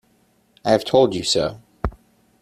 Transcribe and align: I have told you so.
I 0.65 0.71
have 0.71 0.83
told 0.83 1.13
you 1.13 1.21
so. 1.23 1.61